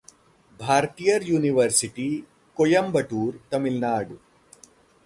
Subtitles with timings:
[0.59, 2.07] Bharathiar university,
[2.57, 4.17] Coimbatore, Tamil Nadu